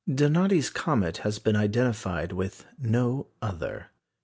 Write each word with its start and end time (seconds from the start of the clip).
Donati's 0.11 0.71
comet 0.71 1.17
has 1.17 1.37
been 1.37 1.55
identified 1.55 2.31
with 2.31 2.65
no 2.79 3.27
other. 3.39 3.91